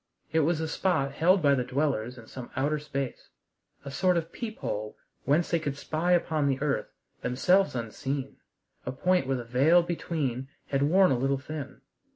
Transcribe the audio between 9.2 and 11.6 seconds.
where the veil between had worn a little